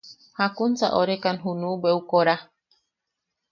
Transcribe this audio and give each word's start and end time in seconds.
–¿Jakunsa 0.37 0.85
orekan 1.01 1.37
junu 1.43 1.69
bweʼu 1.81 2.01
kora? 2.11 2.35